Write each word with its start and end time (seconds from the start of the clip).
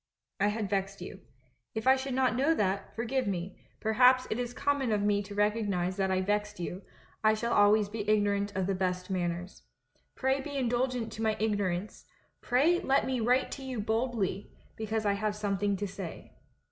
I 0.39 0.47
had 0.47 0.67
vexed 0.67 0.99
you. 1.01 1.19
If 1.75 1.85
I 1.85 1.95
should 1.95 2.15
not 2.15 2.35
know 2.35 2.55
that, 2.55 2.95
forgive 2.95 3.27
me; 3.27 3.59
perhaps 3.79 4.25
it 4.31 4.39
is 4.39 4.51
common 4.51 4.91
of 4.91 5.03
me 5.03 5.21
to 5.21 5.35
recognise 5.35 5.95
that 5.97 6.09
I 6.09 6.21
vexed 6.21 6.59
you— 6.59 6.81
I 7.23 7.35
shall 7.35 7.53
always 7.53 7.87
be 7.87 8.09
ignorant 8.09 8.51
of 8.55 8.65
the 8.65 8.73
best 8.73 9.11
manners. 9.11 9.61
Pray 10.15 10.41
be 10.41 10.57
indulgent 10.57 11.11
to 11.11 11.21
my 11.21 11.37
ignorance, 11.39 12.05
pray 12.41 12.79
let 12.79 13.05
me 13.05 13.19
write 13.19 13.51
to 13.51 13.63
you 13.63 13.79
boldly, 13.79 14.49
because 14.75 15.05
I 15.05 15.13
have 15.13 15.35
something 15.35 15.77
to 15.77 15.87
say. 15.87 16.33